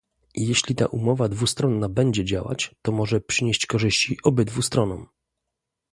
Jeśli 0.35 0.75
ta 0.75 0.85
umowa 0.85 1.27
dwustronna 1.29 1.89
będzie 1.89 2.25
działać, 2.25 2.75
to 2.81 2.91
może 2.91 3.21
przynieść 3.21 3.65
korzyści 3.65 4.17
obydwu 4.23 4.61
stronom 4.61 5.07